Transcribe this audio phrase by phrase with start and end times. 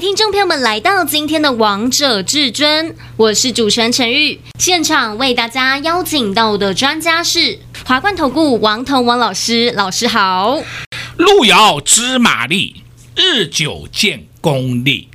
[0.00, 2.88] 听众朋友们来到今天的《王者至尊》，
[3.18, 4.40] 我是主持人陈玉。
[4.58, 10.62] 现场为大家邀请到的专家是华冠投顾王腾王老师，老师好。
[11.18, 12.82] 路遥知马力，
[13.14, 15.08] 日久见功力。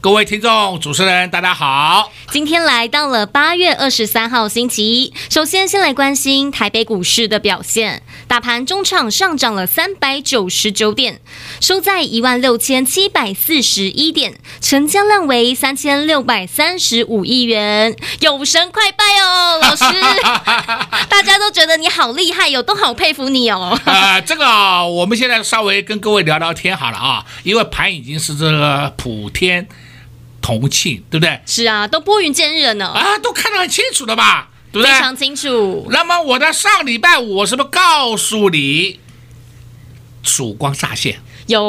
[0.00, 2.10] 各位听众、主持人，大家好。
[2.30, 8.02] 今天来到了八月二十三号星期一，首先先来关心台北股市的表现。
[8.30, 11.20] 大盘中场上涨了三百九十九点，
[11.60, 17.96] 收在一万六千七百四十一点，成交量为三千六百三十五亿元。
[18.20, 19.84] 有神快拜哦，老师，
[21.10, 23.76] 大家都觉得你好厉害哟，都好佩服你哦。
[23.84, 24.46] 啊、呃，这个
[24.86, 29.66] 我们现在稍微跟各位聊聊天好了啊，因为盘已经是这个普天。
[30.42, 31.38] 同庆，对不对？
[31.44, 32.86] 是啊，都拨云见日了呢。
[32.86, 34.48] 啊，都看得很清楚的吧？
[34.72, 34.92] 对不对？
[34.92, 35.86] 非常清楚。
[35.90, 39.00] 那么我在上礼拜五，我是不是告诉你，
[40.22, 41.20] 曙光乍现？
[41.46, 41.60] 有，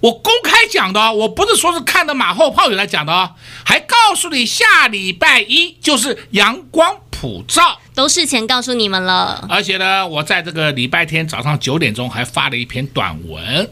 [0.00, 3.30] 我公开讲的，我不是说是看的马后炮语来讲的哦，
[3.62, 9.46] 还告诉你下礼拜一就是阳光普照，都事前告诉你们了。
[9.50, 13.70] 而且呢，我在这个礼拜天早上九点钟还发了一篇短文，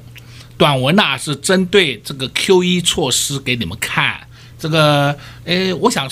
[0.59, 4.21] 短文呐是针对这个 QE 措施给你们看。
[4.59, 6.07] 这个，诶，我想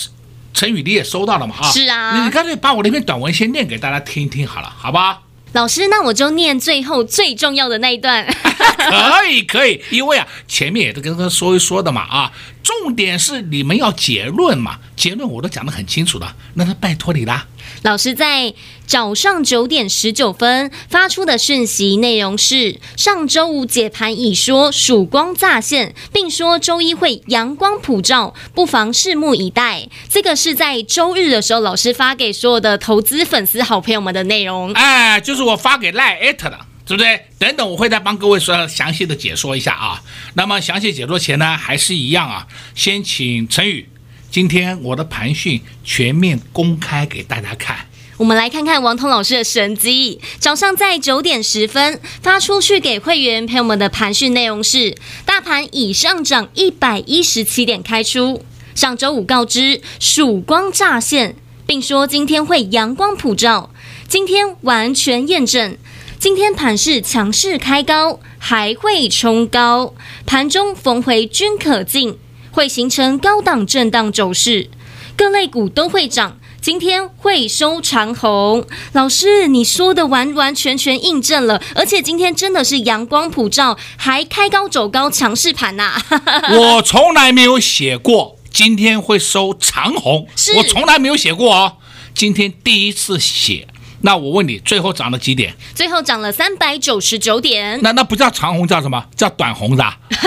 [0.55, 1.55] 陈宇你也收到了嘛？
[1.57, 5.21] 哈，是啊，你干脆把我那篇短文先念给大家听一听好了，好吧？
[5.53, 8.27] 老师，那我就念最后最重要的那一段。
[8.77, 12.33] 可以，可以，因为啊，前面也都跟他说一说的嘛，啊，
[12.63, 17.47] 重点是你们要结论嘛，结论我都讲得很清楚的，那他拜托你啦。
[17.83, 18.55] 老师在
[18.86, 29.89] 早上九点十九分发出的讯息内容是：上周五解盘已说曙光乍现，并说周一会阳光普照，不妨拭目以待。
[30.08, 34.73] 这个是在周日的时候老师发给所有的投资粉丝好朋友们的内容。
[34.73, 37.27] 哎，就是我发给赖艾特的，对不对？
[37.39, 40.02] 等等，我会再帮各位说详细的解说一下啊。
[40.34, 43.89] 那么详细解说前呢，还是一样啊，先请陈宇。
[44.34, 47.86] 今天我的盘讯全面公开给大家看，
[48.17, 50.20] 我们来看看王彤老师的神机。
[50.40, 58.45] 早上在九点十分发出去给会员朋友们的盘讯内容是：大盘已上涨一百一十七点开出。
[58.74, 63.70] 上周五告知曙光乍现，并说今天会阳光普照。
[64.08, 65.78] 今天完全验证，
[66.18, 69.95] 今天盘势强势开高，还会冲高，
[70.27, 72.18] 盘中逢回均可进。
[72.55, 74.70] 会形成高档震荡走势，
[75.17, 76.39] 各类股都会涨。
[76.61, 86.01] 今天会收长红，老师你说的完完全全印证了，而且今天真的是阳光普照，还开高走高，强势盘呐！
[86.57, 90.27] 我从来没有写过今天会收长红，
[90.57, 91.77] 我从来没有写过哦，
[92.14, 93.67] 今天第一次写。
[94.07, 95.57] 那我问你，最后涨了几点？
[95.75, 97.81] 最后涨了三百九十九点。
[97.83, 99.03] 那那不叫长红，叫什么？
[99.17, 99.83] 叫短红的。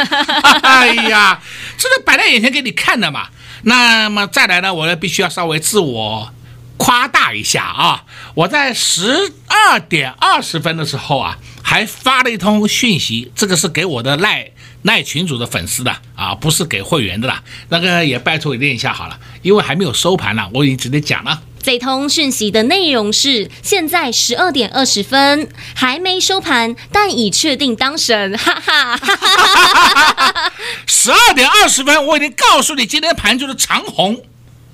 [0.63, 1.39] 哎呀，
[1.77, 3.27] 这是摆在眼前给你看的嘛。
[3.61, 6.33] 那么再来呢，我呢必须要稍微自我
[6.77, 8.03] 夸大一下啊。
[8.33, 14.49] 我在十二点二十分的时候啊，还发了一通讯息，这个是给我的赖
[14.81, 17.43] 赖群主的粉丝的啊，不是给会员的啦。
[17.69, 21.43] 那个也拜托你念一下好了，因为还没有收盘呢，我已经直接讲了。
[21.67, 30.53] 这通讯息的内容是：现在十二点二十分，还没收盘，但已确定当神，哈哈哈哈！
[30.87, 34.17] 十二点二十分，我已经告诉你，今天盘就是长红。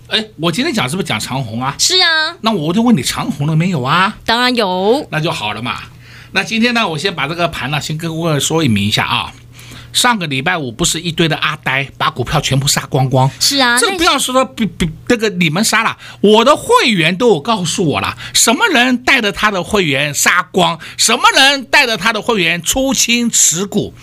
[0.10, 1.74] 哎，我今天讲是不是讲长虹啊？
[1.80, 2.36] 是啊。
[2.42, 4.16] 那我就问你，长虹了没有啊？
[4.24, 5.08] 当然有。
[5.10, 5.80] 那就好了嘛。
[6.34, 9.34] 那今天呢，我先把这个盘呢，先跟各位说明一下啊。
[9.94, 13.30] 上个礼拜五不是一堆的阿呆把股票全部杀光光？
[13.40, 23.94] 是啊，这不要说比比那个你们杀了，我的会员都有告诉我了，什么人带着他的会员杀光，什么人带着他的会员出清持股。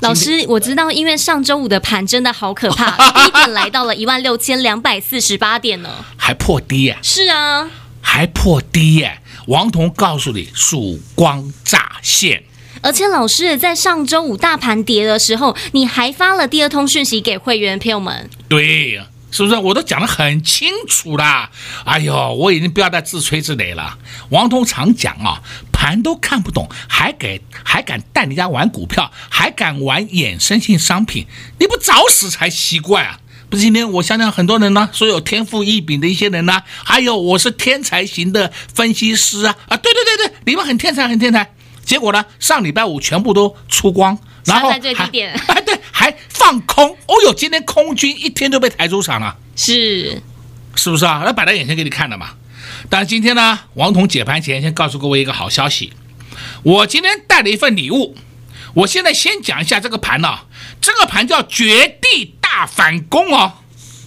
[0.00, 2.90] 老师，我知道，因为上周五的盘真的好可怕，
[3.24, 6.98] 低点来到了一万六千两百四十八点呢，还破低耶？
[7.02, 7.68] 是啊，
[8.00, 9.20] 还破低耶！
[9.46, 12.42] 王彤告诉你，曙光乍现。
[12.82, 18.28] 而且老师在上周五大盘跌的时候，你还发了第二通讯息给会员朋友们。
[18.48, 19.56] 对呀，是不是？
[19.56, 21.50] 我都讲得很清楚啦。
[21.84, 23.98] 哎呦，我已经不要再自吹自擂了。
[24.30, 25.42] 王通常讲啊，
[25.72, 31.26] 盘都看不懂，还给还敢带人家玩股票，还敢玩衍生性商品，
[31.58, 33.20] 你不找死才奇怪啊！
[33.48, 41.52] 不是今天我想想很多人呢，说有天赋异禀的一些人呢，还有我是天才型的分析师啊啊，对对对对，你们很天才很天才。
[41.86, 46.90] 结果呢，上礼拜五全部都出光，然后还最低点， 哎对，还放空。
[46.90, 50.20] 哦哟，今天空军一天都被抬出场了，是，
[50.74, 51.22] 是不是啊？
[51.24, 52.30] 那摆在眼前给你看的嘛。
[52.90, 55.92] 但是今天呢，王彤解盘前先告诉各位一个好消息，
[56.64, 58.16] 我今天带了一份礼物。
[58.74, 60.44] 我现在先讲一下这个盘呢、啊，
[60.82, 63.52] 这个盘叫绝地大反攻哦，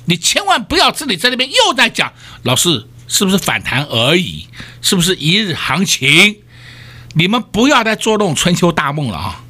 [0.06, 4.48] 你千万不要自己在那边又在讲，老师是不是反弹而已？
[4.82, 6.42] 是不是一日行情？
[7.14, 9.44] 你们不要再做那种春秋大梦了啊！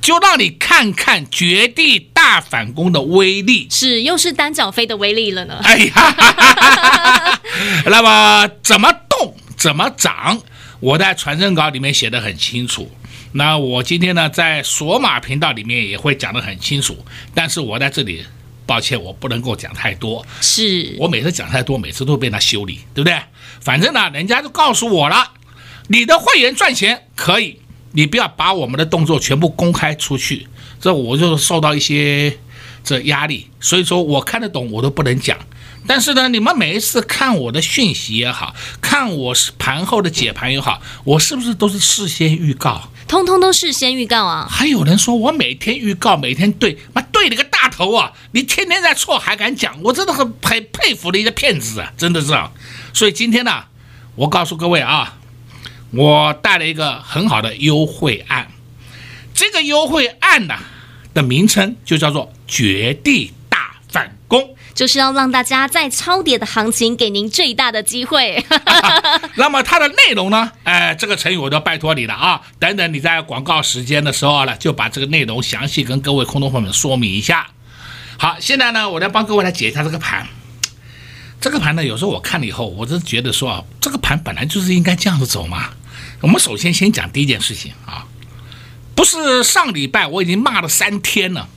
[0.00, 5.60] 就让你看看绝地大反攻的威力，是又是单脚飞的威力了呢？
[5.62, 7.40] 哎呀，
[7.86, 10.40] 那么怎么动怎么涨？
[10.80, 12.90] 我在传真稿里面写的很清楚。
[13.32, 16.96] 那我今天呢，在索马频道里面也会讲得很清楚，
[17.34, 18.24] 但是我在这里，
[18.64, 20.24] 抱歉，我不能够讲太多。
[20.40, 23.20] 是我每次讲太多，每次都被他修理，对不对？
[23.60, 25.32] 反正呢，人家就告诉我了，
[25.88, 27.60] 你的会员赚钱可以，
[27.92, 30.46] 你不要把我们的动作全部公开出去，
[30.80, 32.38] 这我就受到一些
[32.84, 35.36] 这压力，所以说我看得懂我都不能讲。
[35.86, 42.90] 但是呢，你们每一次看我的讯息也好，看我是盘后的解盘也好，我是不是都是事先预告？
[43.06, 44.46] 通通都事先预告啊！
[44.50, 48.12] 还有人说我每天预告，每天对，妈对了个大头啊！
[48.32, 51.90] 你天天在错还敢讲，我真的很很佩服的一个骗子啊！
[51.96, 52.52] 真的是啊！
[52.92, 53.64] 所以今天呢，
[54.14, 55.16] 我告诉各位啊，
[55.90, 58.48] 我带了一个很好的优惠案，
[59.34, 60.54] 这个优惠案呢
[61.14, 64.54] 的名称就叫做绝地大反攻。
[64.74, 68.44] 就是要让大家在超跌的行情给您最大的机会。
[69.34, 70.52] 那么它的内容呢？
[70.62, 72.40] 哎，这个成语我都拜托你了啊！
[72.60, 77.48] 等等你在广告时间的时候呢，就把这个内容详细跟各位空头朋友们说明一下。
[78.18, 80.28] 好，现在呢，我来帮各位来解一下这个盘。
[81.40, 85.70] 这个盘呢，有时候我看了以后，我就觉得说啊，这个盘本来就是应该这样子走嘛。
[86.20, 88.06] 我们首先先讲第一件事情啊，
[88.94, 91.48] 不是上礼拜我已经骂了三天了。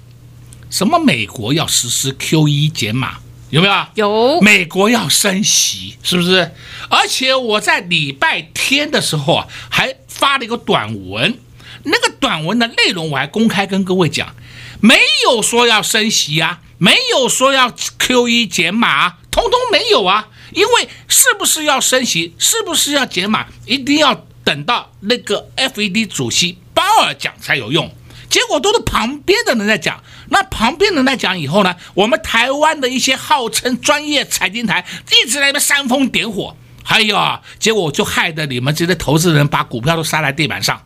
[0.69, 0.99] 什么？
[0.99, 3.17] 美国要实施 QE 减码，
[3.49, 3.85] 有没有？
[3.95, 4.41] 有。
[4.41, 6.53] 美国要升息，是不是？
[6.89, 11.37] 而且我在礼拜天的时候啊，还发了一个短文，
[11.83, 14.33] 那个短文的内容我还公开跟各位讲，
[14.79, 20.27] 没有说要升息啊，没有说要 QE 减码啊，通通没有啊。
[20.53, 27.93] 因为是不是要升息，是不是要减码，一定要等到那个 FED 主席鲍尔讲才有用。
[28.29, 30.01] 结果都是旁边的人在讲。
[30.29, 40.81] 那旁边人在讲以后呢，我们台湾的一些号称专业财经台一直在那边煽风点火，还有啊，结果就害得你们这些投资人把股票都杀在地板上。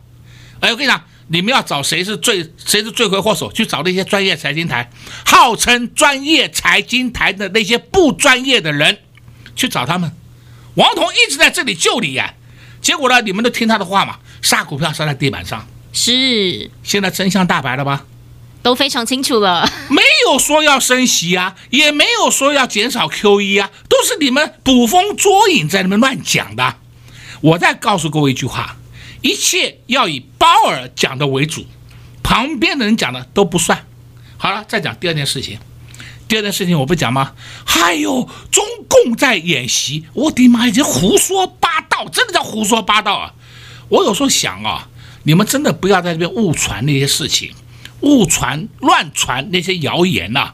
[0.58, 4.90] 哎，我跟你讲，你们要找谁是最谁是罪魁祸首，去找那些专业财经台，
[5.24, 8.98] 号称专业财经台的那些不专业的人，
[9.54, 10.10] 去找他们。
[10.74, 12.34] 王彤一直在这里救你呀，
[12.86, 15.66] 结果呢，你们都听他的话嘛，杀股票杀在地板上。
[15.92, 18.04] 是，现在真相大白了吧？
[18.62, 26.76] 都非常清楚了，没有说要升息啊，也没有说要减少 QE 啊，都是你们捕风捉影在那边乱讲的。
[27.40, 28.76] 我再告诉各位一句话，
[29.20, 31.66] 一切要以鲍尔讲的为主，
[32.22, 33.84] 旁边的人讲的都不算。
[34.36, 35.58] 好了，再讲第二件事情。
[36.28, 37.32] 第二件事情我不讲吗？
[37.64, 43.34] 还有中共在演习，我的妈，已经胡说八道，真的叫胡说八道啊！
[43.88, 44.88] 我有时候想啊，
[45.22, 47.52] 你们真的不要在这边误传那些事情。
[48.00, 50.52] 误传、乱传那些谣言呐、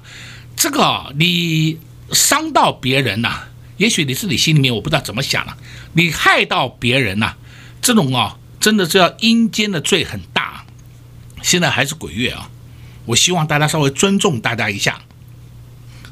[0.54, 1.78] 这个你
[2.12, 3.48] 伤到别人呐、
[3.78, 5.56] 也许你自己心里面我不知道怎么想了，
[5.94, 7.34] 你害到别人呐、
[7.80, 10.64] 这种啊，真的是要阴间的罪很大。
[11.42, 12.48] 现在还是鬼月啊，
[13.06, 15.00] 我希望大家稍微尊重大家一下。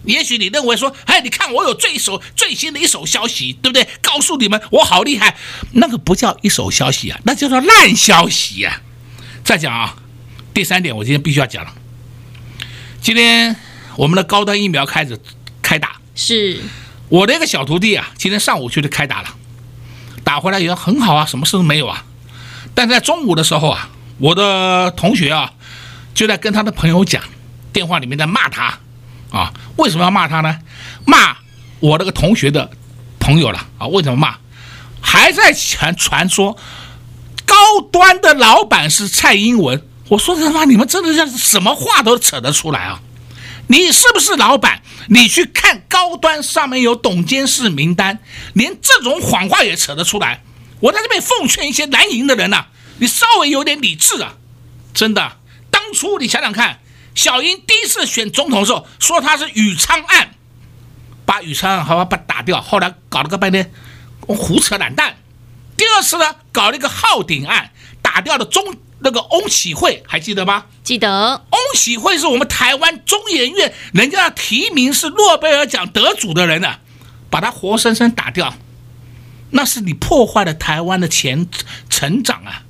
[0.04, 3.87] 也许你认为说，哎，你看我有最手最新的一手消息，对不对？
[4.02, 5.37] 告诉你们我好厉害，
[5.73, 9.45] 那个不叫一手消息啊，那叫做烂消息呀、啊。
[9.45, 9.97] 再讲啊。
[10.52, 11.73] 第三点，我今天必须要讲了。
[13.00, 13.54] 今天
[13.97, 15.16] 我们的高端疫苗开始
[15.62, 16.61] 开打，是
[17.09, 19.37] 我的一个小徒弟啊，今天上午去就开打了，
[20.25, 22.04] 打回来也很好啊，什么事都没有啊。
[22.75, 25.52] 但在中午的时候啊，我的同学啊
[26.14, 27.23] 就在跟他的朋友讲，
[27.73, 28.80] 电话里面在骂他
[29.31, 30.59] 啊，为什么要骂他呢？
[31.07, 31.37] 骂
[31.81, 32.71] 我那个同学的
[33.19, 33.87] 朋友了啊？
[33.87, 34.37] 为什么骂？
[35.01, 36.59] 还在传传说
[37.47, 37.55] 高
[37.91, 39.87] 端的老板是蔡英文。
[40.09, 43.01] 我说他妈，你们真的像什么话都扯得出来啊？
[43.69, 44.83] 你是不是老板？
[45.09, 48.19] 你去看高端上面有董监事名单，
[48.53, 50.43] 连这种谎话也扯得出来。
[50.81, 52.67] 我在这边奉劝一些蓝营的人呐、
[52.99, 54.35] 你稍微有点理智啊！
[54.93, 55.37] 真的，
[55.71, 56.81] 当初你想想看，
[57.14, 60.35] 小英第一次选总统的时候说他是宇昌案，
[61.26, 63.73] 把宇昌案好好把打掉，后来搞了个半天
[64.26, 65.17] 胡扯懒蛋。
[65.76, 70.67] 第二次呢，搞了一个浩鼎案，打掉了中那个翁启惠，还记得吗？
[70.85, 71.47] 记得。
[71.50, 76.76] 翁启惠是我们台湾中研院人家提名是诺贝尔奖得主的人呢，
[77.31, 78.55] 把他活生生打掉，
[79.50, 81.49] 那是你破坏了台湾的前
[81.88, 82.62] 成长啊！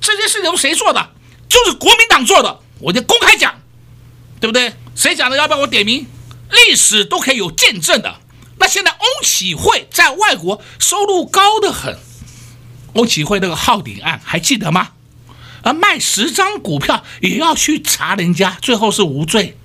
[0.00, 1.10] 这件事情谁做的？
[1.48, 3.54] 就是国民党做的，我就公开讲，
[4.40, 4.72] 对不对？
[4.94, 5.36] 谁讲的？
[5.36, 6.06] 要不要我点名？
[6.50, 8.20] 历史都可以有见证的。
[8.58, 11.98] 那现在翁启惠在外国收入高得很，
[12.94, 14.92] 翁启惠那个浩鼎案还记得吗？
[15.62, 19.58] 而卖十张股票也要去查人家，最后是无罪。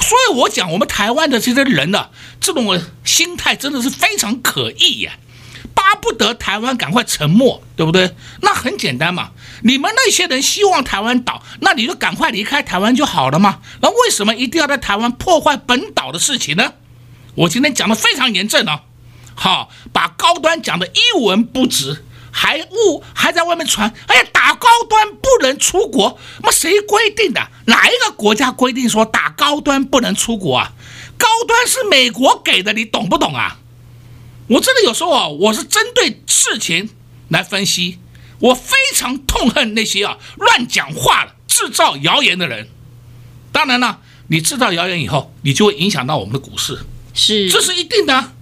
[0.00, 2.08] 所以我讲我们台湾的这些人呢，
[2.40, 5.12] 这种心态真的是非常可疑呀。
[5.92, 8.14] 巴不得台湾赶快沉没，对不对？
[8.40, 9.30] 那很简单嘛，
[9.62, 13.60] 你们那些人希望台湾倒，那你就赶快离开台湾就好了嘛。
[13.80, 16.72] 那为什么一定要在台湾破坏本岛的事情呢？
[17.34, 18.80] 我今天讲的非常严正哦，
[19.34, 27.48] 好，把高端讲的一文不值，还误还在外面传，哎呀，打高端不能出国，那谁规定的？
[27.66, 30.72] 哪一个国家规定说打高端不能出国啊？
[31.18, 33.58] 高端是美国给的，你懂不懂啊？
[34.52, 36.90] 我真的有时候啊，我是针对事情
[37.28, 37.98] 来分析，
[38.38, 42.68] 我非常痛恨那些啊乱讲话的、制造谣言的人。
[43.50, 46.80] 当然了，你制造谣言以后，你就会影响到我们的股市，
[47.14, 48.32] 是，这是一定的。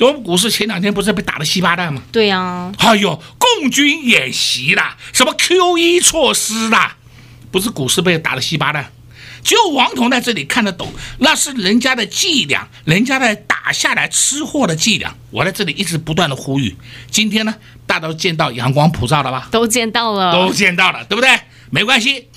[0.00, 2.02] 我们股市前两天不是被打的稀巴烂吗？
[2.10, 2.72] 对呀。
[2.78, 6.96] 哎呦，共军演习啦，什么 QE 措施啦，
[7.52, 8.90] 不是股市被打的稀巴烂。
[9.42, 15.14] 只有王彤在这里看得懂，那是人家的伎俩，人家在打下来吃货的伎俩。
[15.30, 16.76] 我在这里一直不断的呼吁，
[17.10, 17.54] 今天呢，
[17.86, 19.48] 大家都见到阳光普照了吧？
[19.50, 21.30] 都见到了，都见到了，对不对？
[21.70, 22.28] 没关系，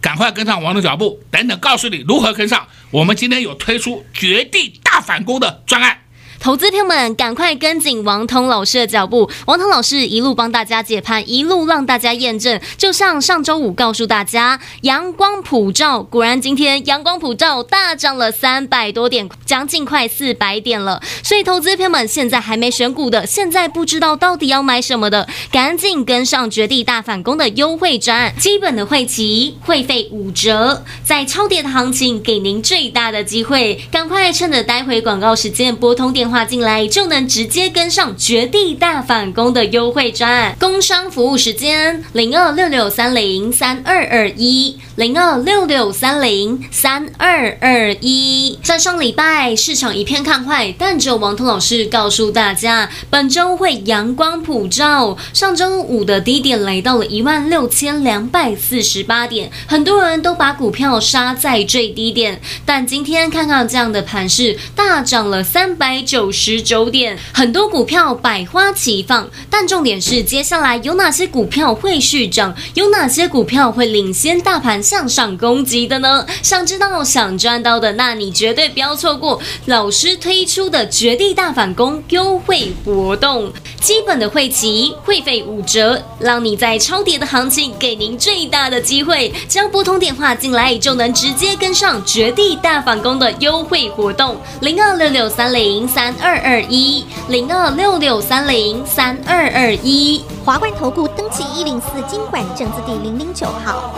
[0.00, 1.22] 赶快跟上王彤脚步。
[1.30, 2.68] 等等，告诉你如何跟上。
[2.90, 6.01] 我们今天有推出绝地大反攻的专案。
[6.42, 9.30] 投资朋友们，赶快跟紧王彤老师的脚步。
[9.46, 12.60] 王彤老师一路帮大家解盘，一路让大家验证。
[12.76, 21.00] 就像上周五告诉大家，阳光普照，果然今天阳光普照大涨了三百多点，将近快四百点了。
[21.22, 36.31] 所以，投资朋友们现在还没选股的，现在不知道到底要买什么的，赶紧跟上绝地大反攻的优惠专案，基本的会籍会费五折，在超跌的行情给您最大的机会，赶快趁着待会广告时间拨通电话。
[36.32, 48.58] 话进来就能直接跟上绝地大反攻的优惠专案，工商服务时间零二六六三零三二二一零二六六三零三二二一。
[48.62, 55.18] 在上礼拜市场一片看坏，但只有王彤老师告诉大家，本周会阳光普照。
[55.34, 66.21] 上周五的低点来到了一万六千两百四十八点，很多人都把股票杀在最低点，但今天看看这样的盘势，大涨了三百九。
[66.22, 76.24] 九十九点，很多股票百花齐放，但重点是接下来有哪些股票会续涨，有哪些股票会领先大盘向上攻击的呢？
[76.40, 96.11] 想知道、想赚到的，那你绝对不要错过老师推出的绝地大反攻优惠活动，基本的会籍会费五折，让你在超跌的行情给您最大的机会，只要拨通电话进来就能直接跟上绝地大反攻的优惠活动，零二六六三零三。
[96.20, 103.92] 二二一零二六六三零三二二一华冠投顾登记一零四金管证字第零零九号。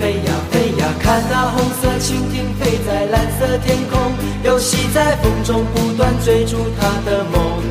[0.00, 3.98] 飞呀飞呀，看那红色蜻蜓飞在蓝色天空，
[4.44, 7.62] 游戏在风中不断追逐它的梦。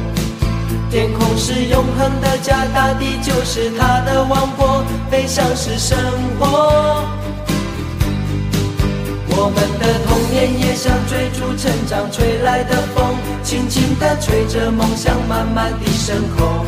[0.89, 5.97] 天空是永恒的家，大地就是它的王国，飞翔是生
[6.39, 7.03] 活。
[9.43, 16.63] 我们的童年也像追逐成长吹来的风，轻轻地吹着梦想慢慢地升空。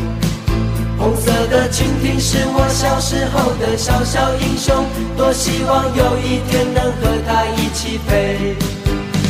[0.98, 4.74] 红色的蜻蜓是我小时候的小小英雄，
[5.16, 8.58] 多希望有一天能和它一起飞。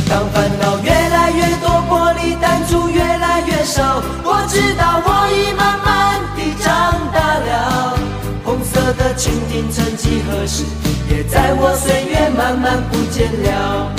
[0.08, 7.98] 当烦恼越来越多，玻璃弹珠越来越少，我知道我已慢慢地长大了。
[8.42, 10.64] 红色的蜻蜓曾几何时，
[11.10, 13.92] 也在我岁月慢慢不见了。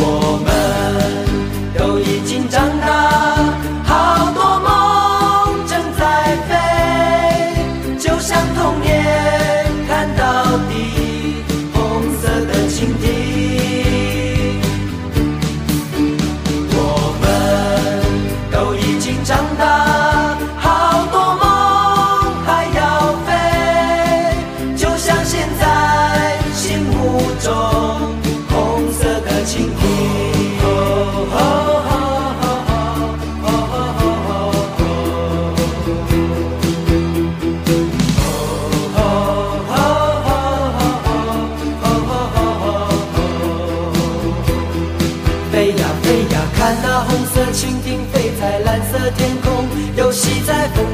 [0.00, 0.02] 我
[0.44, 0.48] 们
[1.76, 3.17] 都已经长大，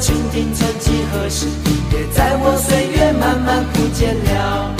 [0.00, 1.46] 蜻蜓曾几何时，
[1.92, 4.79] 也在我岁月慢慢不见了。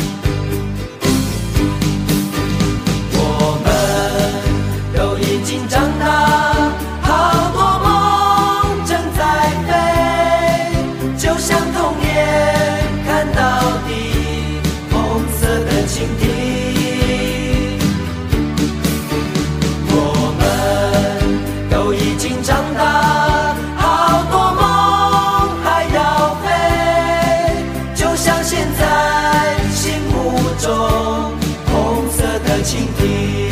[33.10, 33.49] You.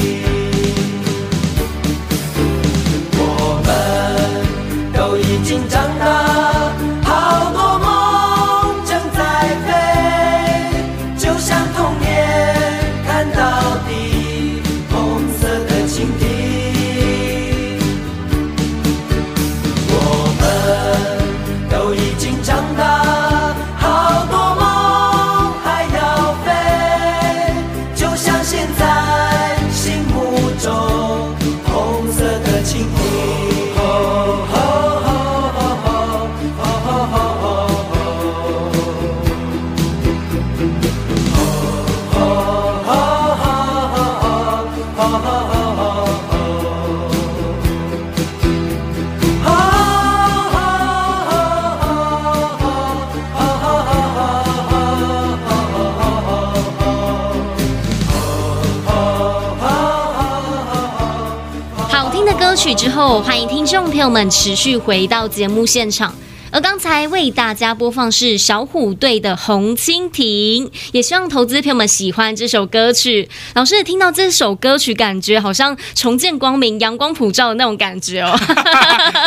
[62.56, 66.14] 之后，欢迎听众朋友们持续回到节目现场。
[66.50, 73.28] 而刚才为大家播放是小虎队的《红蜻蜓》，也希望投资朋友们喜欢这首歌曲。
[73.54, 78.38] 老师听到这首歌曲，感觉好像重见光明、阳光普照的那种感觉哦。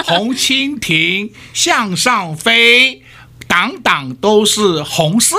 [0.05, 3.01] 红蜻蜓向上飞，
[3.51, 5.35] 档档都是红色。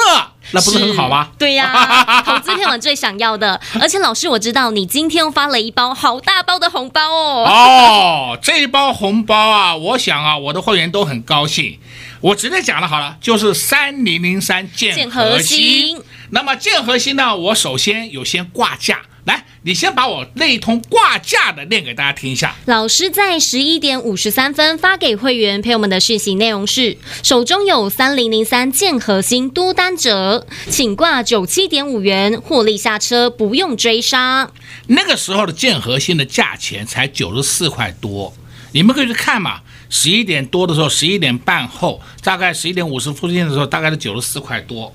[0.51, 1.29] 那不是很好吗？
[1.39, 3.59] 对呀、啊， 投资天王最想要的。
[3.81, 7.45] 而且老师，我知道你今天又发了一包好大包的红包哦。
[7.47, 11.79] 哦，这一包红包啊，我想啊，我的会员都很高兴。
[12.21, 15.99] 我直接讲了好了，就是三零零三建核心。
[16.31, 19.01] 那么建核心呢，我首先有先挂价。
[19.25, 22.57] 来，你先把我那一通挂架的念给大家听一下。
[22.65, 34.51] 老师在十一点五十三分发给会员朋友们的讯息内容是：手中有三零零三建核心多单者，请挂九七点五元获利下车，不用追杀。
[34.89, 38.35] 那个时候的建核心的价钱才九十四块多，
[38.73, 39.61] 你们可以去看嘛。
[39.89, 44.93] 十一点多的时候，十一点半后，大概十一点五十附近的时候，大概是九十四块多。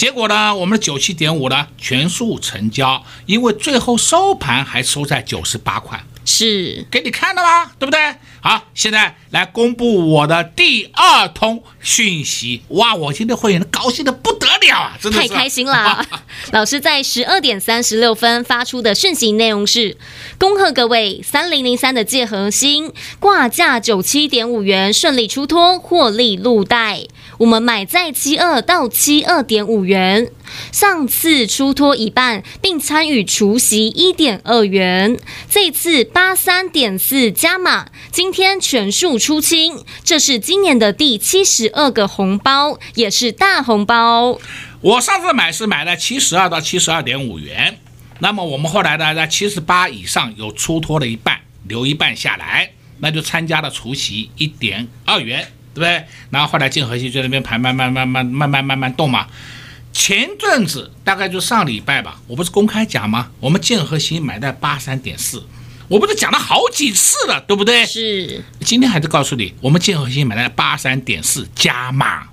[0.00, 7.70] 结果呢，我们的九七点五呢全数成交，因为最后收盘还收在九十八块，是给你看的吗？
[7.78, 8.00] 对不对？
[8.40, 12.62] 好，现在来公布我的第二通讯息。
[12.68, 16.06] 哇，我今天会员高兴的不得了啊，真的太开心了。
[16.52, 19.96] 老师在十二点三十六分发出的讯息内容是：
[20.38, 27.02] 恭贺各位三零零三的借核心挂价九七点五元顺利出脱，获利入袋。
[27.38, 30.30] 我们买在七二到七二点五元，
[30.72, 44.38] 上次出脱一半，并参与除息一点二元，这次八三点四加码，今天全数出清，这是今年的第七十二个红包，也是大红包。
[44.80, 47.78] 我上次买是买了七十二到七十二点五元，
[48.18, 55.46] 那么我们后来呢，在七十八以上有出脱了一半，留一半下来，那就参加了除息一点二元。
[55.72, 56.04] 对不对？
[56.30, 59.28] 然后后来建和兴就在那边盘，慢慢慢慢慢慢慢慢动嘛。
[59.92, 63.30] 前阵子大概就上礼拜吧，我不是公开讲吗？
[63.38, 65.44] 我们建和兴买在八三点四，
[65.90, 67.84] 我不是讲了好几次了，对不对？
[67.84, 68.44] 是。
[68.60, 72.28] 今天还是告诉你，我们建和新买在八三点四加码，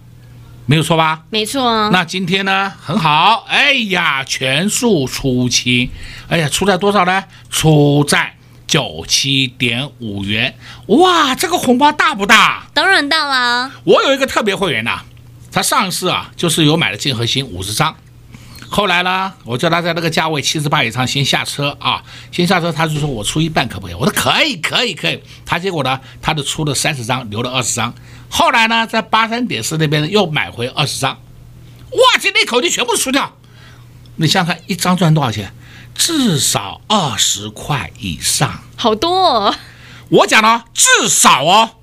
[0.68, 1.24] 没有错吧？
[1.32, 1.90] 没错啊。
[1.92, 2.72] 那今天呢？
[2.80, 5.90] 很好，哎呀，全数出清，
[6.28, 7.24] 哎呀，出在多少呢？
[7.50, 8.36] 出在。
[8.68, 10.54] 九七点五元，
[10.88, 12.68] 哇，这个红包大不大？
[12.74, 13.72] 当然大啦！
[13.86, 15.06] 我有一个特别会员呐、啊，
[15.54, 17.96] 他上次啊就是有买了建核心五十张，
[18.70, 23.96] 后来呢，我叫他在那个价位七十八以上先下车啊，先下车，他就说我出一半可不可以？
[23.96, 25.24] 我说可以，可以，可以。
[25.46, 27.94] 他结果呢，他就出了三十张，留了二十张。
[28.30, 31.14] 后来呢，在八三点四那边又买回二十张，
[31.92, 33.38] 哇，这一口气全部出掉。
[34.18, 35.54] 你想想看，一张赚多少钱？
[35.96, 39.56] 至少二十块以上，好多哦。
[40.10, 41.77] 我讲了，至少哦。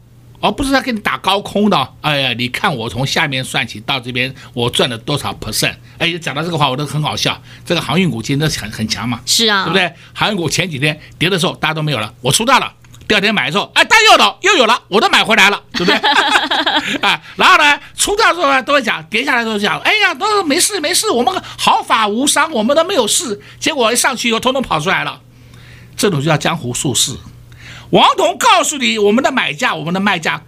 [0.45, 5.73] 而、哦、不是在给你打高空的，哎呀，你看我从下面算起到这边，我赚了多少 percent？
[5.97, 7.41] 哎，讲到这个话，我都很好笑。
[7.65, 9.91] 这个航运股今天很很强嘛，是啊，对不对？
[10.13, 12.71] 航运股前几天跌的时候，大家都没有了，我出大了。
[13.09, 15.95] 第二天买的时候，哎，大家又有又有了，我都买回来了，对不对？
[17.01, 23.41] 啊，然后呢，出掉之后呢，都会讲，跌下来都讲，哎呀，都没事没事，我们毫发无伤，我们都没有事。
[23.59, 25.23] 结果一上去以后，通通跑出来了，
[25.97, 27.17] 这种就叫江湖术士。
[27.91, 30.43] 王彤告诉你，我们的买价，我们的卖价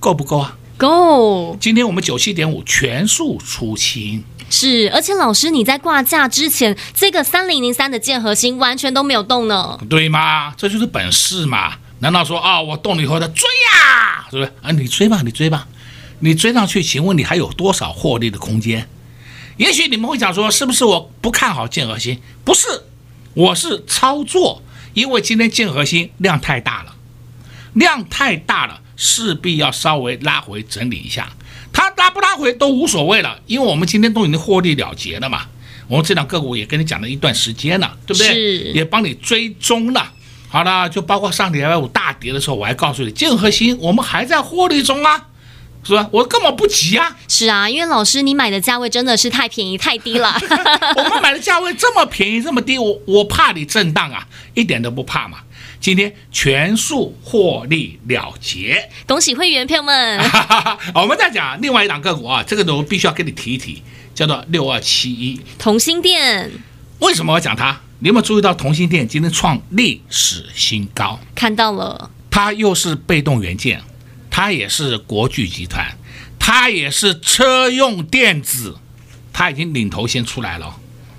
[0.00, 0.56] 够不够啊？
[0.76, 1.56] 够。
[1.60, 4.24] 今天我们九七点五全数出清。
[4.50, 9.78] 是，而且老师你在挂价之前，这个三零零三的剑核心完全都没有动呢。
[9.88, 10.52] 对吗？
[10.56, 11.74] 这就是本事嘛。
[12.00, 14.26] 难道说啊，我动了以后他追呀？
[14.30, 14.70] 是不是啊？
[14.72, 15.66] 你追吧，你追吧，
[16.18, 18.86] 你追上去，请问你还有多少获利的空间？
[19.56, 22.20] 也许你们会想说，是不是我不看好剑核心？
[22.44, 22.66] 不是，
[23.32, 24.60] 我是操作。
[24.94, 26.94] 因为今天建核心量太大了，
[27.74, 31.28] 量太大了，势必要稍微拉回整理一下。
[31.72, 35.46] 它拉不拉回都无所谓了，因为我们今天都已经获利了结了嘛。
[35.88, 38.72] 我们这两个股也跟你讲了一段时间了，对不对？
[38.72, 40.12] 也帮你追踪了。
[40.48, 45.26] 好了，就包括上礼拜五大跌的时候，我还告诉你，建核心我们还在获利中啊。
[45.84, 46.08] 是吧？
[46.10, 47.14] 我根本不急啊！
[47.28, 50.34] 是啊，因为老师你买的价位真的是太便宜太低了。
[50.96, 55.38] 我们买的价位这么便宜这么低，我我怕你震荡啊，一点都不怕嘛。
[55.80, 60.18] 今天全数获利了结，恭喜会员朋友们。
[60.94, 63.82] 我们再讲另外一档个股啊，这个我必须要跟你提一提，
[64.14, 66.50] 叫做六二七一同心店。
[67.00, 67.78] 为什么我讲它？
[67.98, 71.20] 你有没有注意到同心店今天创历史新高？
[71.34, 73.82] 看到了，它又是被动元件。
[74.36, 75.96] 它也是国巨集团，
[76.40, 78.76] 它也是车用电子，
[79.32, 80.74] 它已经领头先出来了，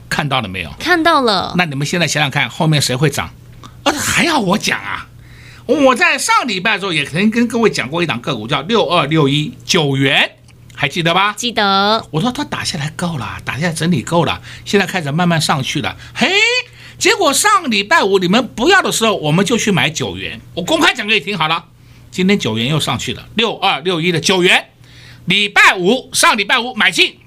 [0.09, 0.69] 看到了没有？
[0.77, 1.53] 看到了。
[1.57, 3.33] 那你们现在想想看，后面谁会涨？
[3.83, 5.07] 啊，还要我讲啊？
[5.65, 10.31] 我在上礼拜的时候也曾经跟各位讲过一档个股，叫六二六一九元，
[10.75, 11.33] 还记得吧？
[11.37, 12.05] 记得。
[12.11, 15.95] 我说它打下来够了，打下来整理够了，现在开始慢慢上去了。
[16.13, 16.29] 嘿，
[16.97, 21.63] 结果上礼拜五你们不要的时候，我们就去买九元，我公开讲给你听好了。
[22.15, 24.69] 今天九元又上去了，六二六一的九元，
[25.25, 27.17] 礼拜五上礼拜五买进，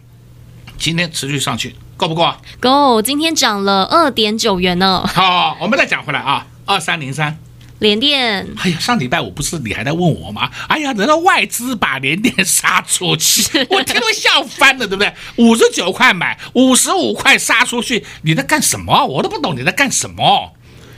[0.78, 2.40] 今天持续上去，够不够啊？
[2.58, 5.06] 够，今天涨了二点九元呢。
[5.06, 7.36] 好，我们再讲回来啊，二三零三
[7.80, 8.48] 联电。
[8.56, 10.50] 哎呀，上礼拜五不是你还在问我吗？
[10.68, 15.12] 哎呀，等到外资把联电杀出去， 我听都笑翻了，对不对？
[15.36, 19.04] 五十九块买，五十五块杀出去，你在干什么？
[19.04, 20.54] 我都不懂你在干什么。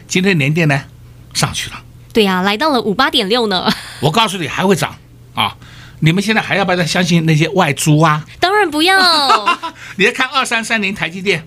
[0.07, 0.85] 今天联电呢，
[1.35, 1.83] 上去了。
[2.13, 3.73] 对呀、啊，来到了五八点六呢。
[4.01, 4.97] 我告诉你还会涨
[5.35, 5.57] 啊！
[6.01, 8.25] 你们现在还要不要再相信那些外租啊？
[8.41, 8.99] 当然不要。
[9.97, 11.47] 你在看二三三零台积电，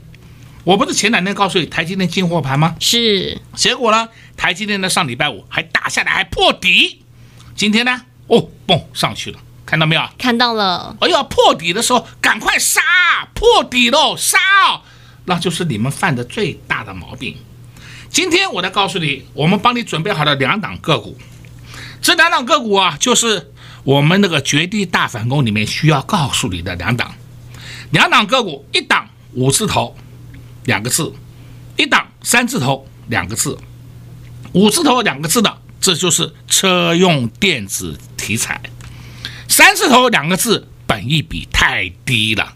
[0.64, 2.76] 我不是前两天告诉你台积电进货盘吗？
[2.80, 3.42] 是。
[3.56, 7.02] 结果呢，台积电呢上礼拜五还打下来还破底，
[7.56, 10.02] 今天呢哦嘣上去了，看到没有？
[10.18, 10.96] 看到了。
[11.02, 12.80] 哎呀，破底的时候赶快杀，
[13.34, 14.38] 破底喽杀，
[15.26, 17.36] 那就是你们犯的最大的毛病。
[18.14, 21.18] 今天我来告诉你，我们帮你准备好了两档个股，
[22.00, 23.52] 这两档个股啊，就是
[23.84, 27.16] 我们那个绝地大反攻里面需要告诉你的两档，
[27.90, 29.96] 两档个股，一档五字头
[30.66, 31.12] 两个字，
[31.76, 33.58] 一档三字头两个字，
[34.52, 38.62] 五字头两个字的，这就是车用电子题材，
[39.48, 42.54] 三字头两个字，本意比太低了。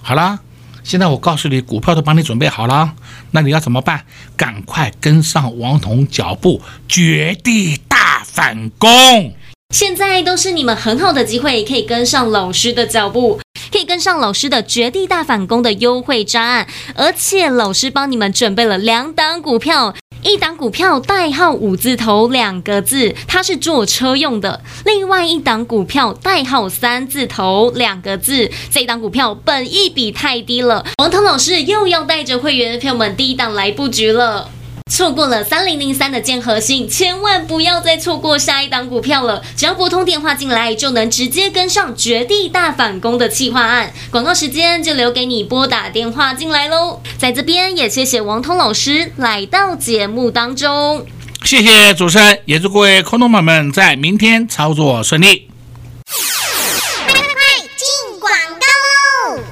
[0.00, 0.38] 好了。
[0.86, 2.92] 现在我告诉你，股票都帮你准备好了，
[3.32, 4.04] 那你要怎么办？
[4.36, 9.34] 赶快跟上王彤脚步，绝地大反攻。
[9.74, 13.40] 现在都是你们很好的机会，可以跟上老师的脚步，
[13.72, 19.92] 可以跟上老师的绝地大反攻的优惠专案，而且老师帮你们准备了两档股票。
[20.26, 30.84] 一档股票代号五字头两个字，它是坐车用的；另外一档股票代号三字头两个字，这一档股票本一比太低了。
[30.98, 34.50] 王腾老师又要带着会员朋友们第一档来布局了。
[34.88, 39.42] 错过了三零零三的建和兴，千万不要再错过下一档股票了。
[39.56, 43.92] 只要拨通电话进来，就能直接跟上绝地大反攻的企划案。
[44.12, 47.02] 广告时间就留给你拨打电话进来喽。
[47.18, 51.04] 在这边也谢谢王通老师来到节目当中，
[51.44, 55.50] 谢谢主持人，也祝各位空头们们在明天操作顺利。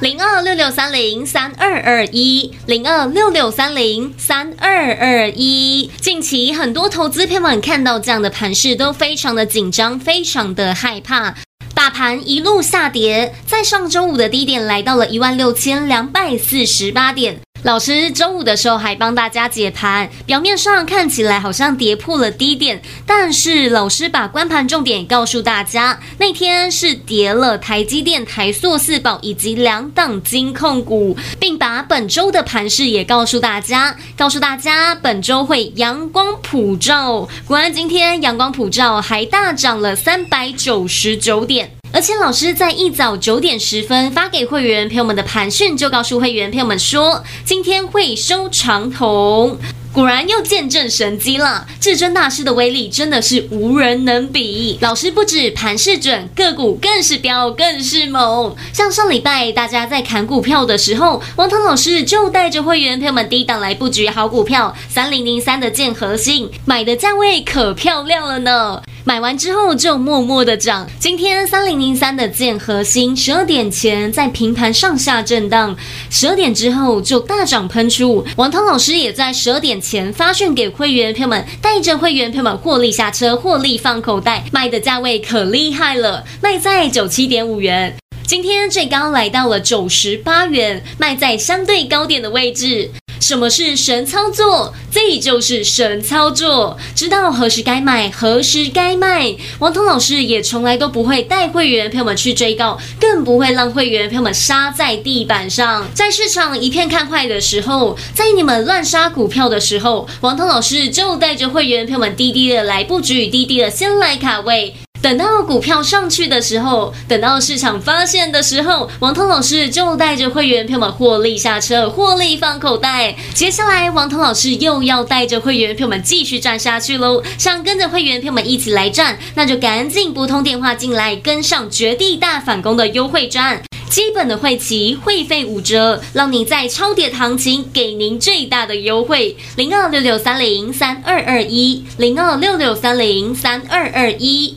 [0.05, 5.90] 零二六六三零三二二一，零二六六三零三二二一。
[5.99, 11.35] 近期很多投资朋友们看到这样的盘势，都非常的紧张，非常的害怕。
[11.75, 17.40] 大盘一路下跌，在上周五的低点来到了一万六千两百四十八点。
[17.64, 37.27] 老师周五的时候还帮大家解盘，表面上看起来好像跌破了低点，但是老师把关盘重点告诉大家，那天是跌了台积电、台塑四宝以及两档金控股，并把本周的盘势也告诉大家，告诉大家本周会阳光普照。
[37.46, 41.70] 果然今天阳光普照，还大涨了三百九十九点。
[41.94, 49.57] 而且老师在一早九点十分发给会员朋友们的盘讯，就告诉会员朋友们说，今天会收长红。
[49.94, 54.76] 果然又见证神迹了，至尊大师的威力真的是无人能比。
[54.80, 58.57] 老师不止盘势准，个股更是飙，更是猛。
[58.72, 68.83] 像上礼拜大家在砍股票的时候，王腾老师就带着会员朋友们低档来布局好股票，三零零三的建核心，买的价位可漂亮了呢。
[69.07, 70.88] 买完之后就默默的涨。
[70.98, 75.76] 今天三零零三的建核心，十二点前在平盘上下震荡，
[76.09, 78.24] 十二点之后就大涨喷出。
[78.37, 87.94] 王涛老师也在十二点前发讯给会员朋友们，带着会员朋友们获利下车，获利放口袋，卖的价位可厉害了，卖在九七点五元。
[88.27, 92.90] 今天最高来到了九十八元，卖在相对高点的位置。
[93.25, 94.75] 什么是神操作？
[94.93, 99.35] 这就是神操作，知道何时该买，何时该卖。
[99.61, 105.89] 王彤老师也从来都不会带会员朋友们去追高，更不会让会员朋友们杀在地板上。
[105.95, 114.75] 在市场一片看坏的时候，在你们乱杀股票的时候，王彤老师就带着会员朋友们滴滴的来布局，滴滴的先来卡位。
[115.05, 123.14] 等到股票上去的时候，等到市场发现的时候，王彤老师就带着会员朋友们获利下车，获利放口袋。
[123.35, 127.23] 接下来，王彤老师又要带着会员朋友们继续赚下去喽。
[127.37, 133.62] 想跟着会员朋友们一起来赚，那就赶紧拨通电话进来，跟上绝地大反攻的优惠战。
[133.90, 139.37] 基本的会期会费五折，让你在超跌行情给您最大的优惠。
[139.57, 144.57] 零二六六三零三二二一，零二六六三零三二二一。